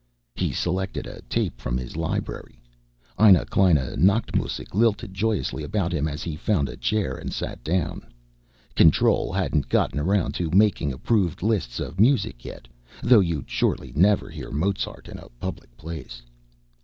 He 0.33 0.51
selected 0.51 1.05
a 1.05 1.21
tape 1.29 1.61
from 1.61 1.77
his 1.77 1.95
library. 1.95 2.59
Eine 3.19 3.45
Kleine 3.45 3.93
Nachtmusik 3.99 4.73
lilted 4.73 5.13
joyously 5.13 5.63
about 5.63 5.93
him 5.93 6.07
as 6.07 6.23
he 6.23 6.35
found 6.35 6.67
a 6.67 6.75
chair 6.75 7.15
and 7.15 7.31
sat 7.31 7.63
down. 7.63 8.07
Control 8.75 9.31
hadn't 9.31 9.69
gotten 9.69 9.99
around 9.99 10.33
to 10.33 10.49
making 10.49 10.91
approved 10.91 11.43
lists 11.43 11.79
of 11.79 11.99
music 11.99 12.43
yet, 12.43 12.67
though 13.03 13.19
you'd 13.19 13.47
surely 13.47 13.93
never 13.93 14.27
hear 14.27 14.49
Mozart 14.49 15.07
in 15.07 15.19
a 15.19 15.29
public 15.39 15.77
place. 15.77 16.23